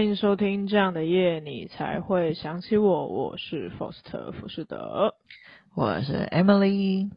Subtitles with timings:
[0.00, 3.06] 欢迎收听这样的夜，你才会想起我。
[3.06, 5.14] 我是 Foster 福士德，
[5.76, 7.10] 我是 Emily。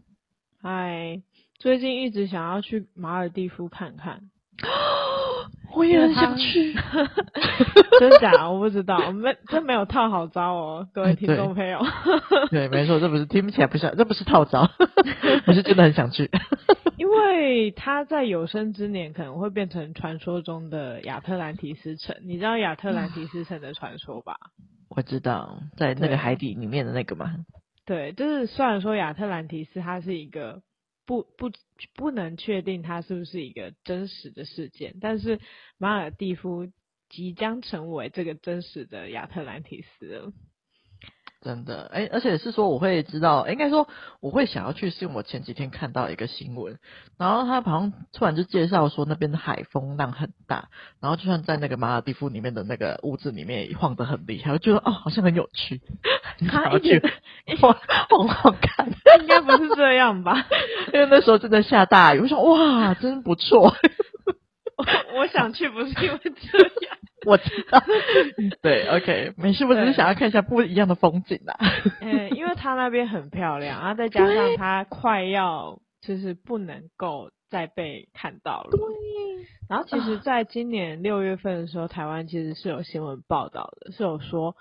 [0.62, 1.22] 嗨，
[1.60, 4.24] 最近一直想要去马尔蒂夫看看。
[5.76, 6.74] 我也很想去，
[8.00, 11.80] 真假我不知道，没真没有套好招哦，各位听众朋友。
[12.52, 14.70] 对， 对，没错，这不是听起来不像，这不是套招，
[15.48, 16.30] 我是真的很想去。
[16.98, 24.38] 因为他在有生之年可能会变成传说中的亚特兰提斯城，你知道亚特兰提斯城的传说吧？
[24.90, 27.34] 我知道，在那个海底里面的那个嘛。
[27.86, 30.62] 对，就是虽然说亚特兰提斯它是一个。
[31.06, 31.52] 不不
[31.96, 35.40] 不能确定它是不是一个真实的事件，但是
[35.78, 36.68] 马尔蒂夫
[37.10, 40.34] 即将成为这个真实的亚特兰蒂斯了。
[41.44, 43.88] 真的，哎、欸，而且是说我会知道，应该说
[44.22, 46.80] 我会想要去，是因为我前几天看到一个新闻，
[47.18, 50.70] 然后他好像突然就介绍说那边的海风浪很大，
[51.02, 55.82] 然后就算在那个马尔蒂夫里面的那个屋子里面也晃得很厉害，我觉得哦，好像很有趣，
[56.40, 57.02] 想要去
[57.60, 57.78] 晃
[58.10, 58.90] 晃晃看。
[59.20, 60.46] 应该不是这样吧？
[60.94, 63.76] 因为那时候正在下大雨，我想哇，真不错。
[64.78, 64.86] 我
[65.20, 66.98] 我想去不是因为这样。
[67.26, 67.82] 我知道，
[68.62, 71.58] 对，OK，没事，我只是想要看一下不一样的风景啦。
[72.02, 78.72] 嗯，因为它那边很漂亮，然后再加上它快要就是不能够再被看到了。
[78.72, 78.80] 对。
[79.70, 84.56] 然后其实，在今年六月份的时候，台湾其实是有新闻报道的，是有说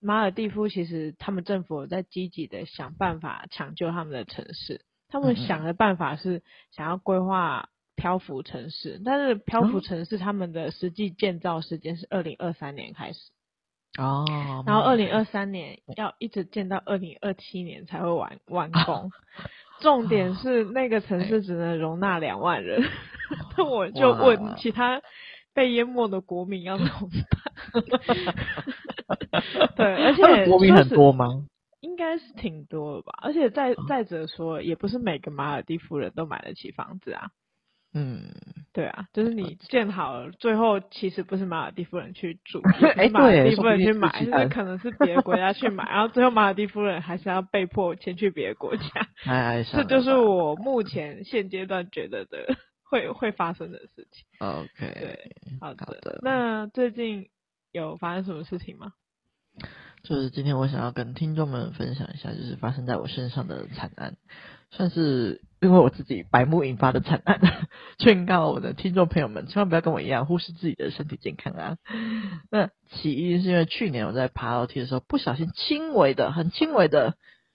[0.00, 7.68] 马尔蒂夫其实他们政府有在积极的想办法抢救他们的城市，他们想的办法是想要规划。
[7.96, 13.18] 漂浮城市，但是漂浮城市他们的实际建造时间是二零二三年开始
[13.98, 19.10] 哦，然后二零二三年要一直建到二零二七年才会完完 工。
[19.80, 22.82] 重点是那个城市只能容纳两万人，
[23.56, 25.02] 那我就问其他
[25.54, 26.92] 被淹没的国民要怎么
[27.72, 28.34] 办？
[29.76, 31.46] 对，而且国民很多吗？
[31.80, 33.12] 应该是挺多的吧。
[33.22, 37.30] 而且再再者说，也不是每个马尔蒂夫人都买得起房子啊。
[37.94, 38.28] 嗯，
[38.74, 48.84] 对啊，就是你建好了，最后其实不是马尔蒂夫人去住， 是马尔蒂夫人去买，欸、就是可能是别的国家去买，然后最后马尔蒂夫人还是要被迫迁去别的国家。
[49.24, 54.24] 哎，这就是我目前现阶段觉得的会会发生的事情。
[54.38, 56.20] OK，对，好的，好的。
[56.22, 57.30] 那最近
[57.72, 58.92] 有发生什么事情吗？
[60.02, 64.16] 就是今天我想要跟听众们分享一下，就是发生在我身上的惨案，
[64.70, 65.42] 算是。
[65.58, 67.40] 因为我自己白目引发的惨案，
[67.98, 71.78] 劝告我的听众朋友们，千万不要跟我一样忽视自己的身体健康啊！
[72.50, 77.14] 那起因是因为去年我在爬楼梯的时候，不小心轻微的、很轻微的，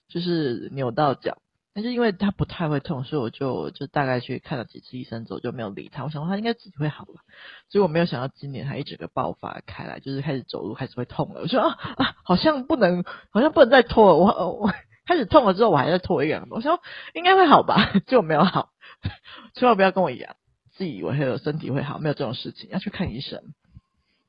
[0.10, 1.38] 就是扭到脚。
[1.76, 6.04] 但是因为它不太会痛，所以我就就大概去看了几次医生之后就没有理他。
[6.04, 7.22] 我想说他应该自己会好了，
[7.70, 11.42] 所以我没有想到今年还一整个爆发开来，就是开始走路开始会痛了。
[11.42, 14.16] 我说啊啊，好像不能，好像不能再拖了。
[14.16, 14.74] 我我。
[15.06, 16.80] 开始痛了之后，我还在拖一个，我说
[17.14, 18.70] 应该会好吧， 结果没有好。
[19.56, 20.36] 千万不要跟我一样，
[20.76, 23.42] 自以为会有身体会好，没有这种事情，要去看医生。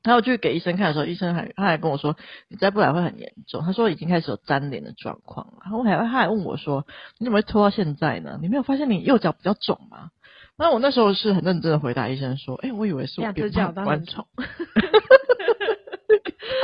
[0.03, 2.17] 然后去给医生看的时候，医生还他还跟我说，
[2.49, 3.63] 你再不来会很严重。
[3.63, 5.59] 他说已经开始有粘连的状况了。
[5.61, 6.85] 然后还他还问我说，
[7.19, 8.37] 你怎么会拖到现在呢？
[8.41, 10.09] 你没有发现你右脚比较肿吗？
[10.57, 14.27] 然后我那时候是很认真的回答医生说，哎、欸，我以为是我两只脚都很肿。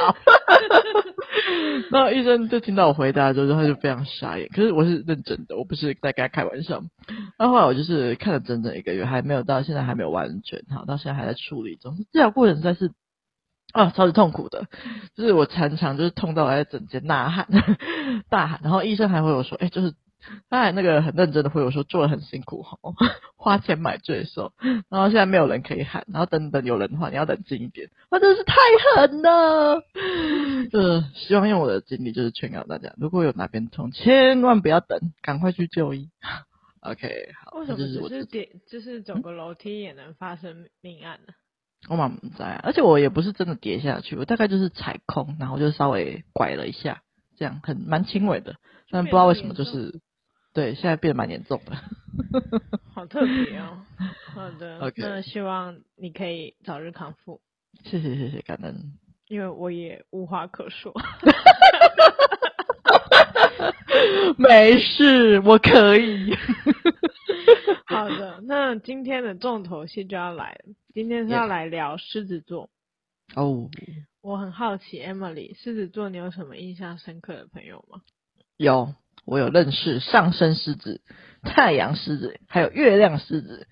[0.02, 0.16] 好。
[1.92, 4.48] 那医生就听到我回答之后，他就非常傻眼。
[4.50, 6.82] 可是我是认真的，我不是在跟他开玩笑。
[7.38, 11.96] 那后来我就是看了整整一个月，还没有到现在还没有完全好，到现在还在处理中。
[12.12, 12.92] 治疗过程实在是
[13.74, 14.68] 啊，超级痛苦的，
[15.16, 17.48] 就是我常常就是痛到我在整间呐喊
[18.30, 19.94] 大喊，然后医生还会有说，哎、就是。
[20.50, 22.78] 他还那个很认真的回我说，做得很辛苦哈，
[23.38, 24.52] 花钱买罪受，
[24.90, 28.56] 然后现在没有人可以喊，然后等等有人的话，你要冷静一点，他真的是太
[28.96, 29.82] 狠了。
[30.74, 36.10] 呃， 希望用我的经历就是劝告大家，如果有哪边痛，千万不要等，赶快去就医。
[36.82, 37.58] OK，好。
[37.60, 41.34] 为什么只是点，就是走个楼梯也能发生命案呢？
[41.90, 47.04] 我蛮不在啊，而且我也不是真的跌下去，我大概就是踩空，然后就稍微拐了一下，
[47.38, 48.56] 这样很蛮轻微的，
[48.90, 50.02] 但不知道为什么就是。
[50.54, 51.76] 对，现在变得蛮严重的，
[52.94, 53.86] 好特别哦。
[54.34, 54.94] 好的，Okay.
[54.98, 57.40] 那希望你可以早日康复。
[57.84, 58.94] 谢谢谢谢，感恩。
[59.28, 60.92] 因为我也无话可说。
[64.38, 66.36] 没事，我可以。
[67.86, 70.74] 好的，那今天的重头戏就要来了。
[70.94, 72.70] 今天是要来聊狮子座。
[73.36, 73.44] 哦。
[73.44, 73.70] Oh.
[74.22, 78.02] 我很好奇，Emily，狮子座你有什么印象深刻的朋友吗？
[78.58, 78.94] 有。
[79.30, 81.02] 我有认识上升狮子、
[81.44, 83.68] 太阳狮子，还有月亮狮子。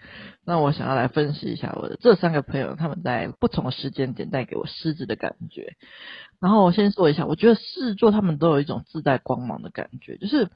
[0.45, 5.73] 那我想要来分析一下我的这三个朋友，他们在不同的时间点带给我狮子的感觉。
[6.39, 10.47] 然后我先说一下，我觉得狮子座他们都有一种自带光芒的感觉，就是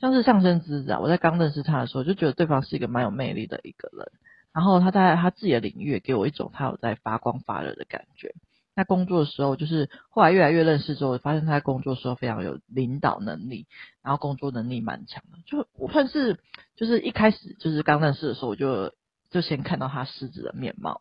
[0.00, 4.10] 像是上升狮子啊，我在刚认识他的时候就觉得对方是一个蛮有魅力的一个人。
[4.54, 8.34] 然后他在他自己的领域给我一种他有在发光发热的感觉。
[8.76, 13.66] 那工作的时候，就是后来越来越认识之后，发现他在工作的时候非常有领导能力，
[14.02, 15.38] 然后工作能力蛮强的。
[15.46, 16.38] 就我算是
[16.76, 18.92] 就是一开始就是刚认识的时候，我就
[19.30, 21.00] 就先看到他狮子的面貌。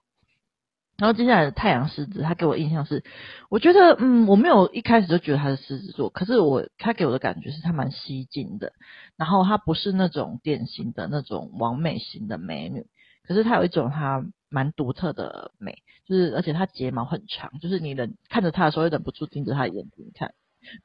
[0.98, 3.04] 然后接下来的太阳狮子，他给我印象是，
[3.50, 8.72] 我觉得嗯，我没有一开始就觉得他是狮子座，可是我他给我的感觉是他蛮吸睛的。
[9.18, 12.88] 然后他不是那种典型的那种完美型的美女。
[13.28, 14.24] 可是他有一种他
[14.56, 20.34] 蛮独特的美，就是而且她睫毛很长，就是你忍看着她的时候，会忍不住盯着她眼睛看。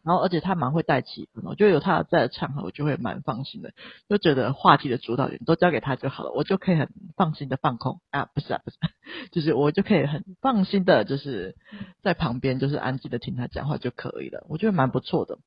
[0.02, 3.72] 然后而且她蛮会带气氛，我觉得有她在的场合，我就会蛮放心的，
[4.08, 8.76] 就觉得话题的主导权都交给她就好了，我就可以很放心的放空啊，不是啊，不是，
[9.30, 11.54] 就是我就可以很放心的，就是
[12.02, 15.38] 在旁边就是安静的听她讲话就可以了，我觉得蛮不错的。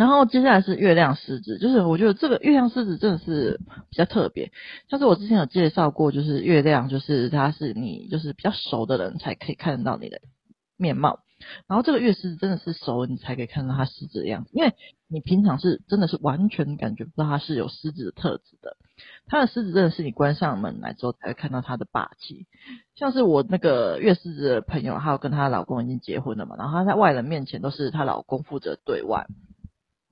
[0.00, 3.60] 然后接下来是月亮狮子，就是我觉得这个月亮狮子真的是
[3.90, 4.50] 比较特别，
[4.88, 10.22] 像是我之前有介绍过，就是月亮，就是它是你就是比较熟的人才可以看得到你的
[10.78, 11.20] 面貌，
[11.68, 14.72] 然后这个月狮子真的是熟你才可以看到它狮子的样子，因为
[15.06, 18.78] 你平常是真的是完全感觉不到它是有狮子的特质的，
[19.26, 22.46] 它的狮子真的是你关上门来之后才会看到它的霸气，
[22.94, 29.26] 像是我那个月狮子的朋友，还有跟她老公已经结婚了嘛，然后她在外人面前都是她老公负责对外。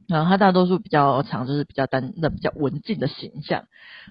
[0.08, 3.66] 然后他大多数比较常，就是比较单的、比较文静的形象。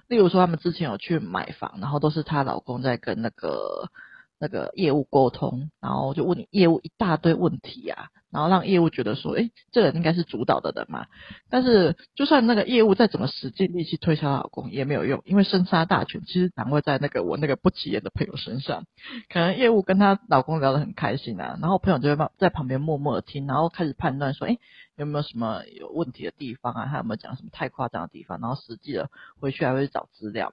[0.06, 3.90] 例如说，他们之前有去买房，然后都是她老公在跟那个
[4.38, 11.06] 那个业务沟通，然后就问你业务一大堆问题啊，然后让业务觉得说，诶，这人应该是主导的人嘛。
[11.50, 18.84] 但是，就算那个业务再怎么使尽力气推销老公也没有用，因为生杀大权其实掌握在那个我那个不起眼的朋友身上。
[19.28, 24.58] 可能业务跟她老公聊得很开心啊，然后朋友就会在旁边默默的听，然后开始判断说，诶。
[24.98, 26.86] 有没有什么有问题的地方啊？
[26.86, 28.40] 还有没有讲什么太夸张的地方？
[28.40, 29.08] 然后实际的
[29.38, 30.52] 回去还会找资料，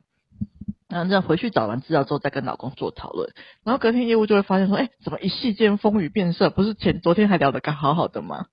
[0.87, 3.31] 然后这样回去找完资料之后再跟老公做讨论，
[3.63, 6.49] 然后隔天业务就会发现说，哎，怎么一夕间风雨变色？
[6.49, 8.47] 不是前昨天还聊得刚好好的吗？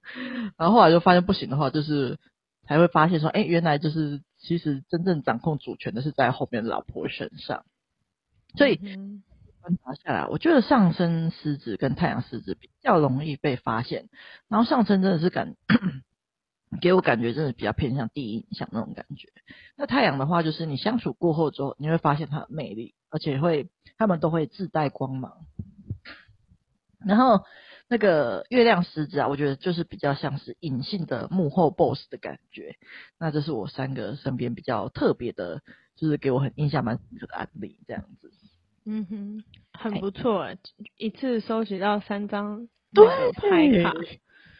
[0.56, 2.18] 然后后来就发现不行的话，就是
[2.66, 7.64] 才会发现说，哎，原来就是其实真正掌控主权的是在后面老婆身上，
[8.56, 8.80] 所以。
[9.62, 14.08] 观察下来，我觉得上升狮子跟太阳狮子比较容易被发现，
[14.48, 15.54] 然后上升真的是感
[16.80, 19.28] 给我感觉真的比较偏向第一印象那种感觉。
[19.76, 25.46] 那太阳的话，就是你相处过后之后，你会发现它的魅力，而且会他们都会自带光芒。
[27.04, 27.44] 然后
[27.88, 32.76] 那个月亮狮子啊，我觉得就是比较像是隐性的幕后 boss 的感觉。
[33.18, 35.60] 那这是我三个身边比较特别的，
[35.96, 38.32] 就是给我很印象蛮深刻的案例，这样子。
[38.84, 40.58] 嗯哼，很不错，欸，
[40.96, 43.92] 一次收集到三张对牌卡，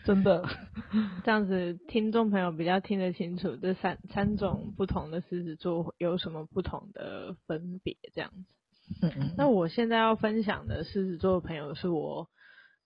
[0.05, 0.49] 真的，
[1.25, 8.45] 这样子听众朋友比较听得清楚这三三种不同的狮子座有什么不同的分别，这样子。
[9.03, 9.35] 嗯嗯。
[9.37, 12.29] 那我现在要分享的狮子座的朋友是我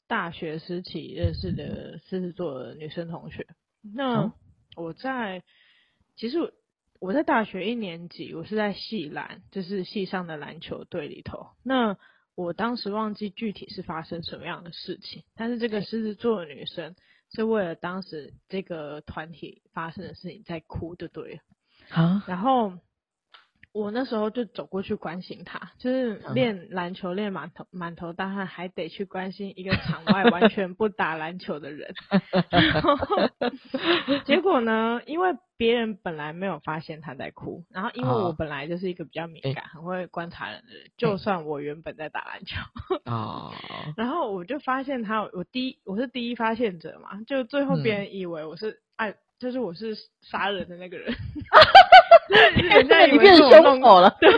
[0.06, 3.46] 大学时期认识的狮子座的女生同学。
[3.82, 4.32] 那
[4.76, 5.42] 我在
[6.16, 6.54] 其实。
[6.98, 11.48] 我在大学一年级，我是在系篮，就是系上的篮球队里头。
[11.62, 11.98] 那
[12.34, 16.96] 我当时忘记具体是发生什么样的事情，但是这个狮子座的女生
[17.33, 21.40] 是为了当时这个团体发生的事情在哭，就对了。
[21.90, 22.73] 啊，然后。
[23.76, 31.95] 我那时候就走过去关心他，就是练篮球练满头满头大汗，还得去关心一个场外完全不打篮球的人。
[32.50, 32.97] 然后
[34.25, 42.56] 结果呢，因为别人本来没有发现他在哭，然后因为我本来就是一个比较敏感、很会观察人的人，就算我原本在打篮球，
[43.97, 49.14] 然后我就发现他，我第一我是第一发现者嘛，就最后别人以为我是爱。
[49.38, 51.12] 就是我是杀人的那个人，
[52.72, 54.30] 人家以为是我弄哭了，对，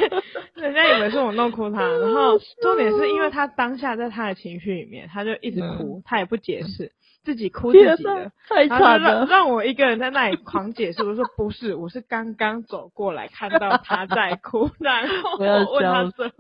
[0.55, 1.83] 人家以为是我弄哭他。
[1.83, 6.93] 然后重点是因为他当下在他的情绪里面，他就一直哭，他也不解释，
[7.25, 9.27] 自己哭自己的，太惨了。
[9.27, 16.31] 让我一个人在那里狂解释，我说不是，我是刚刚走过来看到他在哭，然后我问他说。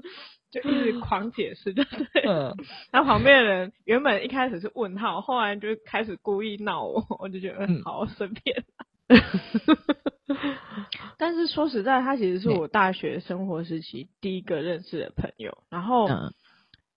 [0.50, 2.22] 就一直狂解释，对不对？
[2.26, 2.56] 嗯。
[2.90, 8.64] 然后旁边的人原本一开始是问号，后来就开始故意闹我，我就觉得好随便。
[9.08, 9.20] 嗯、
[11.18, 15.64] 但是说实在，他其实是我大学生活时期第一个认识的朋友。
[15.68, 16.08] 然后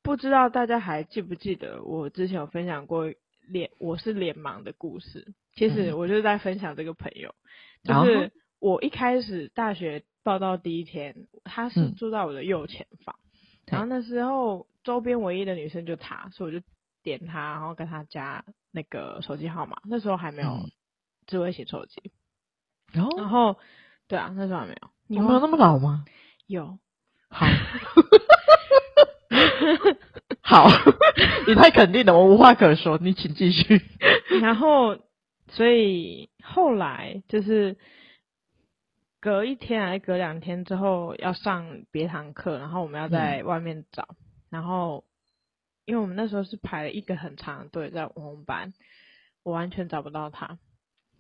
[0.03, 3.05] 不知道大家还记不记得，我之前有分享过
[3.47, 5.33] 脸我是脸盲的故事。
[5.55, 7.35] 其实我就是在分享这个朋友，
[7.83, 16.65] 嗯、就是我一开始大学报到第一天，他是住在我的右前方，嗯、然后那时候周边唯一的女生就他，所以我就
[17.03, 19.81] 点他，然后跟他加那个手机号码。
[19.83, 20.69] 那时候还没有
[21.27, 22.11] 智慧型手机，
[22.91, 23.57] 然后，然后
[24.07, 24.89] 对啊，那时候还没有。
[25.07, 26.05] 你们有那么老吗？
[26.47, 26.77] 有。
[27.29, 27.45] 好。
[30.43, 30.67] 好，
[31.47, 33.81] 你太肯定了，我无话可说，你请继续。
[34.41, 34.97] 然后，
[35.47, 37.77] 所以后来就是
[39.21, 44.15] 隔一天还是隔两天之后要上别堂课，然后我们要在外面找，嗯、
[44.49, 45.05] 然后
[45.85, 48.73] 因为我们那时候是排了一个很长的队在我们班，
[49.43, 50.57] 我完全找不到他。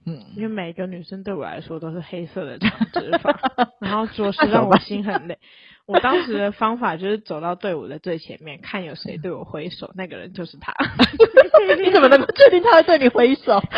[0.05, 3.37] 嗯，因为每一个女生对我来说都是黑色的长直发，
[3.79, 5.37] 然后着实让我心很累。
[5.85, 10.73] 我当时的方法就是走到队伍的最前面，看有谁对我挥手，那个人就是他。
[11.83, 13.61] 你怎么能够确定他会对你挥手？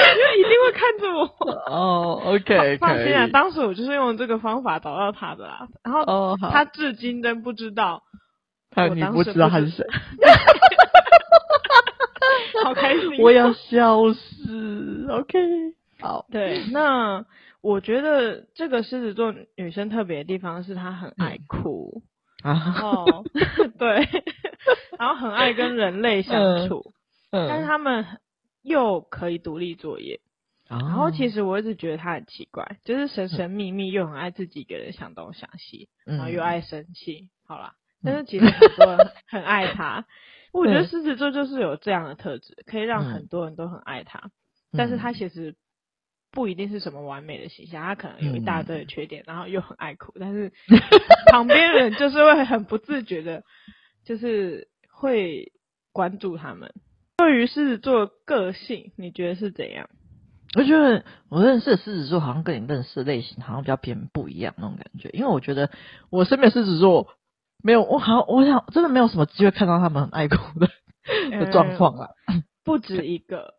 [0.00, 1.24] 因为一定会看着我。
[1.66, 5.68] 哦、oh,，OK，放心啊，当时我就是用这个方法找到他的啦。
[5.84, 8.02] 然后，oh, 他至今都不知道。
[8.70, 9.84] 他你不知道他是谁？
[12.64, 14.20] 好开心，我要笑死。
[15.08, 15.38] OK，
[16.00, 17.24] 好，对，那
[17.60, 22.02] 我觉得这个狮子座女生特别的地方是她很爱哭，
[22.42, 23.24] 嗯、然 后
[23.78, 24.08] 对，
[24.98, 26.92] 然后很爱跟人类相处，
[27.30, 28.04] 嗯，但是他们
[28.62, 30.20] 又可以独立作业，
[30.68, 38.44] 嗯、然后其实我一直觉得她很奇怪，就是神神秘秘又很爱自己一个人想东想西，然后又爱生气，好啦，但是其实。
[38.46, 40.06] 很多人很爱她。
[40.52, 44.32] 我觉得狮子座就是有这样的特质，可以让很多人都很爱他。
[44.72, 45.54] 嗯、但是他其实
[46.30, 50.12] 不一定是什么完美的形象，他可能有一大堆的缺点，嗯、然后又很爱哭。
[50.18, 50.52] 但是
[51.32, 53.42] 旁边人就是会很不自觉的，
[54.04, 55.52] 就是会
[55.92, 56.72] 关注他们。
[57.18, 59.88] 对于狮子座个性，你觉得是怎样？
[60.56, 65.70] 我觉得我认识的狮子座好像跟你认识的类型好像比较偏不一样那种感觉，因为我觉得
[66.10, 67.08] 我身边狮子座。
[67.62, 70.66] 没有，我好，我想真的没有什么机会看到他们很爱哭的
[71.38, 72.08] 的状况啊，
[72.64, 73.52] 不止一个，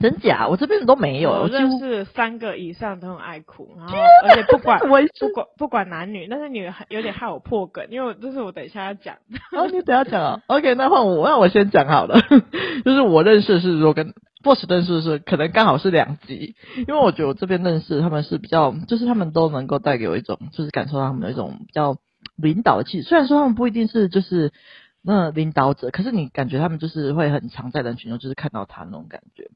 [0.00, 0.46] 真假？
[0.48, 9.16] 我这边都没有，我认识三个以上都很爱哭，然后而且不管不管不管男女，但是你有点害我破梗，因为这是我等一下要讲。
[9.52, 12.20] 哦，你等下讲啊？OK，那换我，那我先讲好了，
[12.84, 16.54] 就是我认识的是说跟 Boss 认识的是可能刚好是两极，
[16.88, 21.96] 因为我觉得我这边认识他们是比较，就是他们都能够带给我一种，就是感受到他们的一种比较。
[22.34, 24.52] 领导的气质，虽然说他们不一定是就是
[25.00, 29.48] 那领导者，可是你感觉他们就是会很常在人群中，就是看到他那种感觉。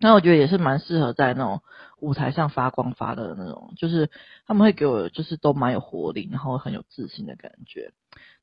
[0.00, 1.62] 那我觉得也是蛮适合在那种
[1.98, 4.10] 舞台上发光发热的那种，就是
[4.46, 7.92] 他们会给我就是都蛮有活力，然后很有自信的感觉，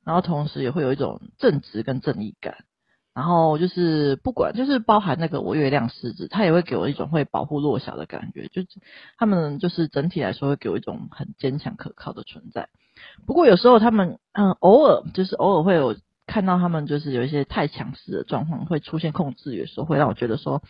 [0.04, 2.66] 然后同时也会有一种正直跟正义感。
[3.16, 8.68] 然后就是不管就是包含那个我月亮狮子，他也会给我一种会保护弱小的感觉，就是
[9.20, 12.70] 他们就是整体来说会给我一种很坚强可靠的存在。
[13.28, 15.96] 不过有时候他们嗯偶尔就是偶尔会有
[16.26, 20.64] 看到他们就是有一些太强势的状况会出现控制，有时候会让我觉得说，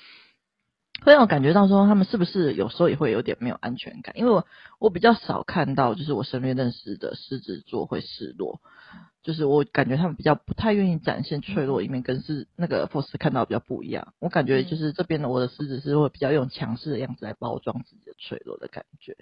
[1.05, 4.45] 会让我感觉到说他们是不是有时候也会有点没有安全感，因为我
[4.79, 8.59] 我比较少看到就是我身边认识的狮子座会示弱。
[9.23, 14.13] 就是我感觉他们比较不太愿意展现脆弱一面，跟是那个 Force 看到比较不一样。
[14.19, 19.15] 我感觉就是这边的我的狮子是会比较用强势的样子来包装自己的脆弱的感觉。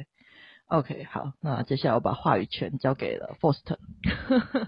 [0.65, 3.59] OK，好，那接下来我把话语权交给了 Force。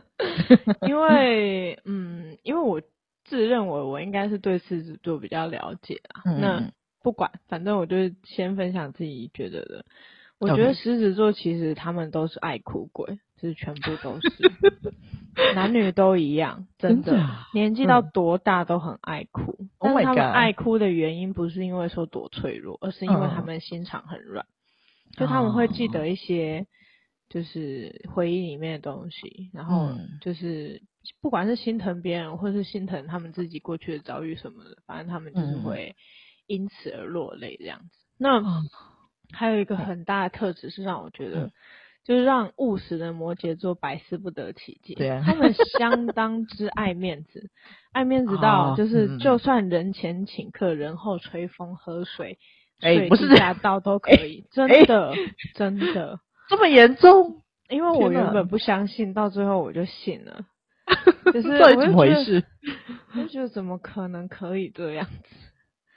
[0.88, 2.82] 因为嗯，因为我
[3.26, 6.22] 自认为我应该是对狮子座比较了解啊。
[6.26, 6.72] 嗯、那
[7.04, 9.86] 不管，反正我就先分享自己觉得的。
[10.40, 13.20] 我觉得狮子座其实他们都是爱哭鬼。
[13.38, 14.30] 就是全部都是，
[15.54, 19.58] 男女都一样，真的，真的年纪到多大都很爱哭。
[19.60, 26.66] 嗯、但是他们爱哭的原因不是因为说多脆弱，而是因为他们心肠很软，嗯、就他们会记得一些
[27.28, 29.90] 就是回忆里面的东西，然后
[30.22, 30.82] 就是
[31.20, 35.98] 不管是心疼别人，或是心疼他们自己过去的遭遇什么的，反正他们就是会
[36.48, 37.90] 因此而落泪这样子。
[38.18, 38.42] 那
[39.32, 41.52] 还有一个很大的特质是让我觉得。
[42.06, 44.94] 就是让务实的摩羯座百思不得其解。
[44.94, 47.50] 对啊，他们相当之爱面子，
[47.94, 52.40] 爱面子到就是就算人前请客，人后吹风喝水，
[52.82, 55.14] 哎，不是下道都可以，真的
[55.56, 56.20] 真的
[56.50, 57.42] 这么严重？
[57.70, 60.42] 因为我原本不相信，到最后我就信了。
[61.34, 62.44] 就是到底怎么回事？
[63.16, 65.36] 我觉得怎么可能可以这样子？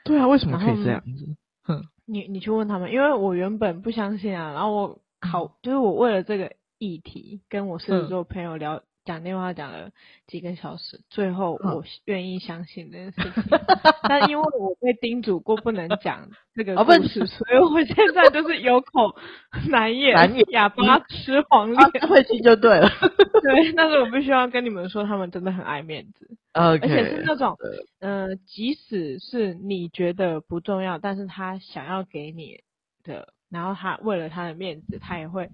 [0.07, 1.35] 对啊，为什么可以这样子？
[1.63, 4.99] 哼，你你去问他们，因为我原本不相信啊，然后我。
[5.19, 9.89] 考，就是我为了这个议题跟我狮子座朋友聊，嗯、讲电话讲了
[10.27, 13.43] 几个小时，最后我愿意相信这件事情。
[14.07, 19.15] 但因为我被叮嘱过不能讲这个故事，所以我现在就是有口
[19.71, 22.89] 难言，难言哑巴吃黄连，会听就对了。
[23.41, 27.55] 对，但是我必须要跟你们说，他们真的很爱面子而且是那种，
[27.99, 32.61] 呃，即使是你觉得不重要，但是他想要给你
[33.03, 35.49] 的，然后他为了他的面子，他也会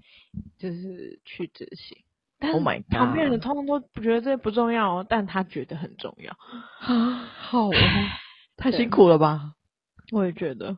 [0.58, 1.98] 就是去执行。
[2.52, 2.90] Oh my god！
[2.90, 6.32] 旁边人通通都不觉得这不重要哦，但他觉得很重要
[6.80, 7.28] 啊！
[7.38, 7.70] 好，
[8.56, 9.52] 太辛苦了吧？
[10.12, 10.76] 我也觉得，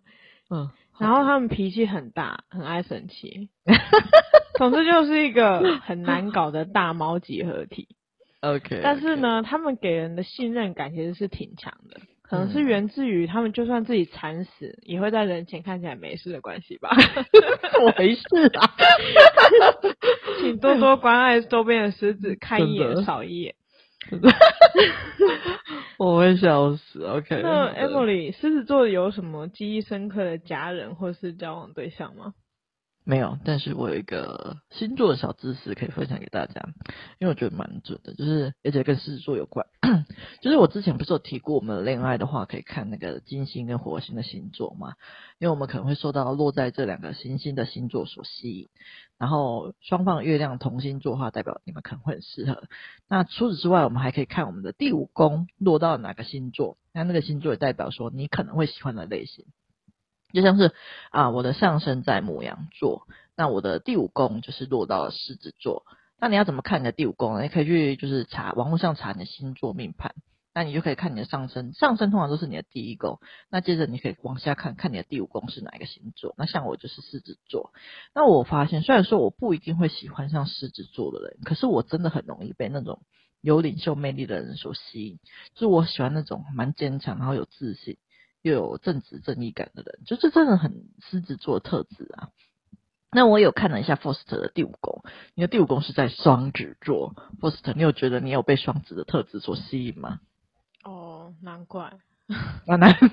[0.50, 0.70] 嗯。
[0.98, 3.50] 然后他们脾气很大，很爱生气。
[4.56, 7.88] 总之就是一个很难搞的大猫集合体。
[8.40, 12.00] OK，但是呢，他们给人的信任感其实是挺强的。
[12.28, 16.90] 可能是源自于他们就算自己惨死，嗯、也会在人前看起来没事的关系吧。
[17.80, 18.22] 我没事
[18.58, 18.74] 啊，
[20.40, 23.54] 请多多关爱周边的狮子，看一眼少一眼。
[25.98, 27.04] 我会笑死。
[27.04, 32.34] OK，那 Emily，狮子座有什么记忆深刻的家人或是交往对象吗？
[33.08, 36.60] 没有，但是我有一个星座的小知识可以分享给大家，
[37.20, 39.64] 因为我觉得蛮准的，就是而且跟狮子座有关。
[40.42, 44.94] 就是我之前不是有提过，我们恋爱的话可以看那个金星跟火星的星座嘛，
[45.38, 48.68] 因为我们可能会受到落在这两个行星的星座所吸引，
[49.18, 52.64] 然后双方月亮同星座的话，代表你们可能会很适合。
[53.08, 59.44] 那除此之外，我们还可以看我们的第五宫落到哪个星座，那那个星座也代表说你可能会喜欢的类型。
[60.36, 60.74] 就像是
[61.10, 65.84] 啊，我的上升在牡羊座，那我的第五宫就是落到了狮子座。
[66.20, 67.42] 那你要怎么看你的第五宫呢？
[67.42, 70.14] 你可以去就是查网络上查你的星座命盘，
[70.54, 73.18] 那你就可以看你的上升，上升通常都是你的第一宫。
[73.50, 76.34] 那接着你可以往下看看你的第五宫是哪一个星座。
[76.36, 77.72] 那像我就是狮子座。
[78.14, 83.00] 那我发现虽然说我不一定会喜欢上狮子座的人，可是我真的很容易被那种
[83.40, 85.18] 有领袖魅力的人所吸引。
[85.54, 87.98] 就是我喜欢那种蛮坚强，然后有自信。
[88.46, 92.28] 又有正直正义感的人，就是真的很狮子座的特质啊。
[93.10, 95.02] 那我有看了一下 Foster 的第五宫，
[95.34, 97.14] 你的第五宫是在双子座。
[97.40, 100.20] Foster，你有觉得你有被双子的特质所吸引吗？
[100.84, 101.98] 哦，难怪，
[102.66, 103.08] 啊难怪，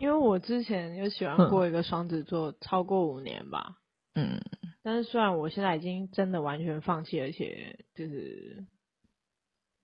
[0.00, 3.76] 因为我之前有喜欢过一个双子座，超过五年吧。
[4.16, 4.40] 嗯，
[4.82, 8.64] 但是虽然我现在已经真的完全放弃，而且就是。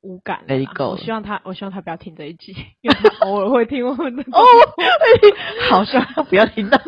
[0.03, 4.43] 无感了，我希望他，我希望他不要听这一集， 因为他偶尔会听我们的哦，
[5.71, 6.81] 好，希望他不要听到。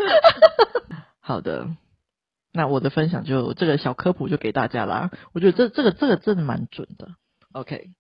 [1.21, 1.69] 好的，
[2.53, 5.11] 那我的分享就这个小科普就给大家啦。
[5.33, 7.09] 我觉得这这个这个真的蛮准的。
[7.53, 7.91] OK，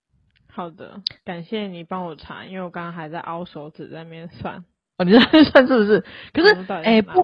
[0.48, 4.64] 好的，感谢你帮我查，因为我刚刚还在凹手指在那边算。
[4.98, 5.18] 哦，你在
[5.50, 6.04] 算是不是？
[6.32, 7.22] 可是，哎、欸，不，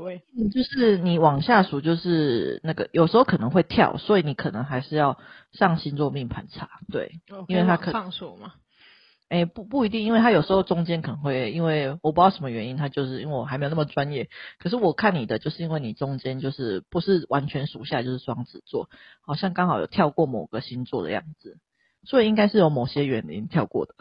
[0.53, 5.19] 就是你往下数，就是那个有时候可能会跳，所以你可能还是要
[5.53, 8.55] 上星座命盘查，对，okay, 因为它可上数嘛。
[9.31, 14.31] 哎、欸，不不一定，因为它有时候中间可能会，因为我不知道什么原因，它就是因为我还没有那么专业。
[14.59, 18.89] 可是我看你的，就是因为你中间就是不是完全数下来就是双子座，
[19.21, 21.59] 好像刚好有跳过某个星座的样子，
[22.05, 23.95] 所以应该是有某些原因跳过的。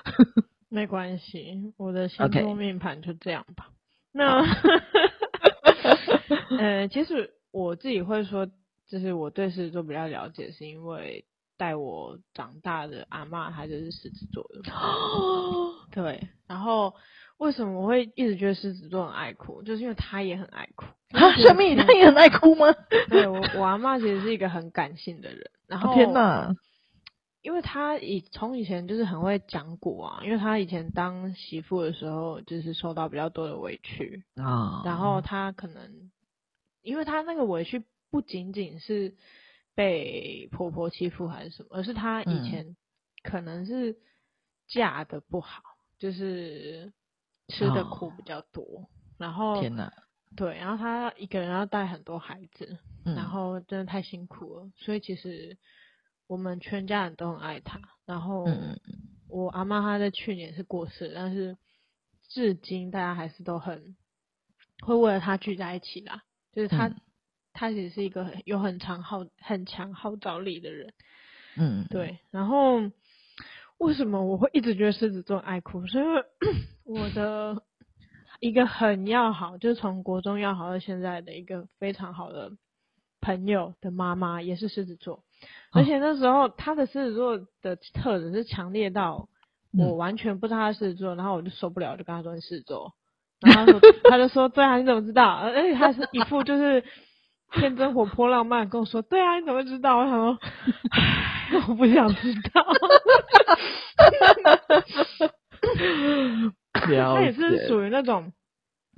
[0.69, 3.69] 没关系，我的星座命盘就这样吧。
[4.12, 4.43] 那，
[6.58, 8.47] 呃，其实我自己会说，
[8.89, 11.25] 就是我对狮子座比较了解，是因为
[11.58, 14.71] 带我长大的阿嬷，她就是狮子座的。
[14.71, 15.73] 哦。
[15.93, 16.27] 对。
[16.47, 16.93] 然后
[17.38, 19.62] 为什么我会一直觉得狮子座很爱哭？
[19.63, 20.86] 就是因为她也很爱哭。
[21.15, 22.65] 啊，小米，她也很爱哭吗？
[23.10, 25.49] 对，我，我阿嬷其实是一个很感性的人。
[25.67, 25.93] 然后。
[25.93, 26.53] 天哪。
[27.47, 36.12] 因为他以从以前就是很会讲古啊，因为他以前当媳妇的时候就是受到比较多的委屈啊，然后他可能，
[36.81, 39.15] 因为他那个委屈不仅仅是
[39.75, 42.75] 被婆婆欺负还是什么，而是他以前
[43.23, 43.95] 可能是
[44.67, 45.63] 嫁的不好，
[45.99, 46.91] 就是
[47.47, 49.89] 吃的苦比较多，然后天哪，
[50.36, 55.57] 对，然后他一个人要带很多孩子，然后真的太辛苦了，所以其实。
[56.27, 58.45] 我们全家人都很爱他，然后
[59.29, 61.57] 我阿妈她在去年是过世，但是
[62.29, 63.95] 至今大家还是都很
[64.83, 66.23] 会为了他聚在一起啦。
[66.51, 66.91] 就是他，
[67.53, 70.93] 他其实是一个很有很强号很强号召力的人。
[71.55, 72.19] 嗯，对。
[72.31, 72.81] 然后
[73.77, 75.87] 为什么我会一直觉得狮子座爱哭？
[75.87, 76.23] 是因为
[76.83, 77.63] 我的
[78.39, 82.51] 一个很要好，就是从国中要好到现在的一个非常好的
[83.21, 85.23] 朋友的妈妈也是狮子座。
[85.73, 89.28] 而且那时候他的狮子座的特质是强烈到
[89.78, 92.93] 我完全不知道他是狮子座，然后我就受不了，就跟他说，你狮子座，
[93.41, 95.28] 然后他说 他就说对啊，你怎么知道？
[95.34, 96.84] 而且他是一副就是
[97.52, 99.97] 天真活泼浪漫，跟我说，对啊，你怎么知道？
[99.97, 100.38] 我想说，
[100.91, 102.65] 唉，我不想知道。
[106.73, 108.32] 他也是属于那种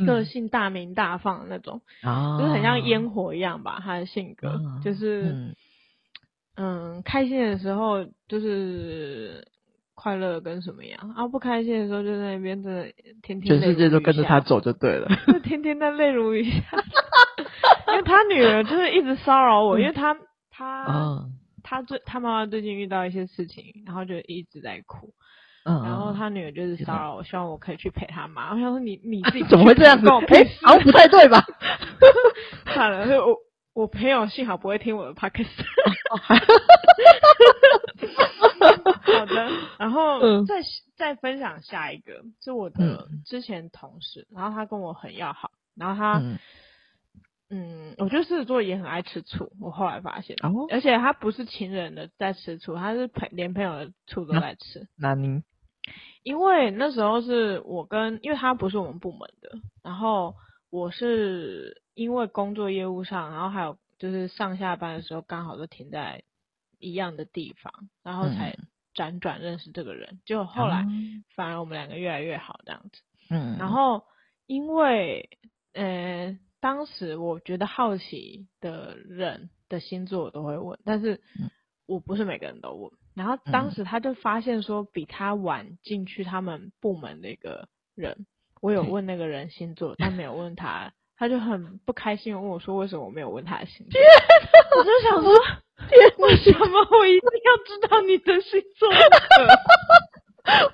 [0.06, 3.82] 个性大明大放的那种，嗯、就是很像烟火一样吧。
[3.84, 5.56] 他的性格、哦、就是，嗯，
[6.60, 9.48] 嗯，开心的时候就是
[9.96, 12.84] 快乐跟什么样，然、啊、后不开心的时候就在那边真的
[13.22, 16.62] 天天全世界都跟着他走就对了，就天天在泪如雨下。
[17.88, 20.16] 因为他女儿就是一直骚扰我，嗯、因为他
[20.52, 21.30] 他、哦、
[21.64, 25.14] 他最他妈妈最近遇到一些事情，然后就一直在哭。
[25.66, 28.54] 嗯，然后他女儿就是骚扰我，希望我可以去陪他妈。
[28.54, 30.08] 我想说你你自己 怎么会这样子？
[30.08, 31.44] 哎、欸，好像不太对吧？
[32.74, 33.36] 算了，我
[33.80, 35.48] 我朋友幸好不会听我的 podcast。
[38.90, 40.64] 好的，然后再、嗯、
[40.98, 46.38] 再分享下一个，是我的之前同事，然后他跟我很要好，然后他嗯，
[47.52, 49.50] 嗯，我觉得狮子座也很爱吃醋。
[49.62, 54.90] 我后来发现，哦、而且他不是情人的在吃醋，他是朋连朋友的醋都在吃。
[54.98, 55.42] 那您？
[56.24, 60.36] 因为那时候是我跟，因为他不是我们部门的，然后
[60.70, 66.24] 我是因为工作业务上，然后还有就是上下班的时候刚好都停在
[66.78, 68.58] 一样的地方，然后才
[68.96, 70.86] 辗转认识这个人，结果后来
[71.36, 73.02] 反而我们两个越来越好这样子。
[73.30, 74.06] 嗯，然后
[74.46, 75.30] 因为
[75.74, 81.20] 呃当时我觉得好奇的人的星座我都会问，但是
[81.86, 82.92] 我不是每个人都问。
[83.14, 88.26] 然后当时他就发现说，比他晚进去他们部门的一个人，
[88.62, 94.00] 我有问那个人星座，但没有问他，他就很不开心，问我说为什么我没有问他的星座？
[94.78, 95.32] 我就想说，
[96.18, 98.88] 为什么我一定要知道你的星座？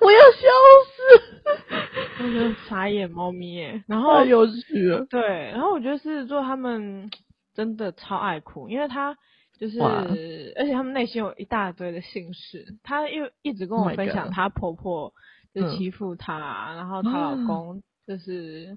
[0.00, 0.46] 我要笑
[0.86, 2.22] 死！
[2.22, 5.04] 我就傻眼猫咪耶，然后太有趣了。
[5.10, 7.10] 对，然后我觉得狮子座他们
[7.52, 9.18] 真的超爱哭，因为他。
[9.58, 12.76] 就是，而且他们内心有一大堆的心事。
[12.82, 15.14] 她又一直跟我分享，她婆婆
[15.54, 18.76] 就欺负她，嗯，然后她老公就是，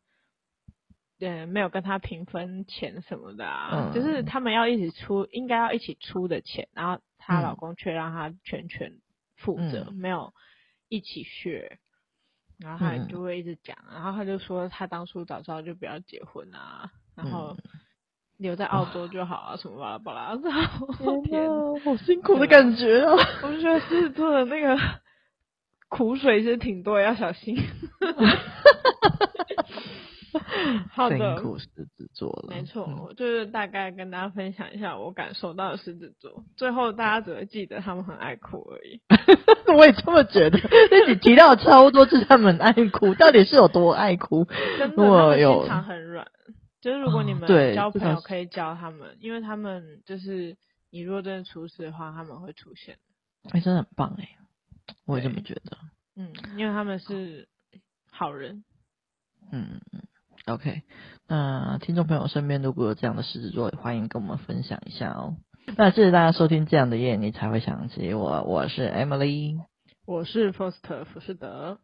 [1.20, 3.94] 对，没有跟她平分钱什么的啊，嗯。
[3.94, 8.94] 就是他们要一起出，应该要一起出的钱，然后她老公却让她全权
[9.36, 10.34] 负责，嗯，没有
[10.88, 11.78] 一起学。
[12.58, 17.56] 然后她就会一直讲，然后她就说她当初早知道就不要结婚啊，然后。
[18.40, 23.12] 留在澳洲就好啊，什么巴拉巴拉， 天哪，天好辛苦的感觉啊！
[23.44, 24.80] 我就觉得狮子座的那个
[25.90, 27.58] 苦水是挺多，要小心。
[30.92, 32.56] 好的，辛苦狮子座了。
[32.56, 36.44] 没错，我就是大概跟大家分享一下我感受到的狮子座。
[36.56, 39.02] 最后大家只会记得他们很爱哭而已。
[39.78, 40.60] 我也这么觉得。
[40.92, 44.46] 那你提到超多次他们爱哭，到底是有多爱哭？
[44.80, 45.62] 真的，我有。
[45.62, 46.28] 心肠很软。
[46.82, 50.56] 就是如果你们交朋友，可以教他们，哦，因为他们就是
[50.90, 52.98] 你如果真的出事的话，他们会出现。
[53.52, 54.30] 哎，欸，真的很棒哎，
[55.06, 55.78] 我也这么觉得。
[56.16, 57.48] 嗯，因为他们是
[58.10, 58.64] 好人。
[59.52, 60.02] 嗯嗯
[60.46, 60.84] ，OK。
[61.28, 65.38] 那听众朋友身边如果有这样的狮子座，欢迎跟我们分享一下哦。
[65.78, 68.44] 那谢谢大家收听这样的夜，你才会想起我。
[68.44, 69.60] 我是 Emily，
[70.06, 71.80] 我是 Foster 福士德。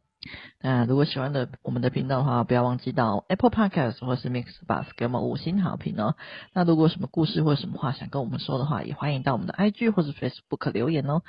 [0.59, 6.15] 那如果喜欢的我们的频道的话，不要忘记到 Apple Podcast 或是 mixed bus 给我们五星好评哦。
[6.53, 11.21] 那如果有什么故事或者什么话想跟我们说的话，也欢迎到我们的 IG 或者 Facebook 留言哦。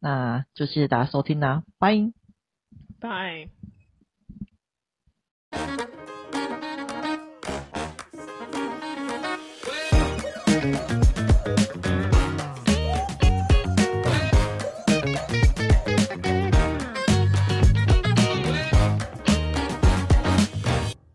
[0.00, 1.98] 那就谢谢大家收听啦，拜
[2.98, 3.50] 拜。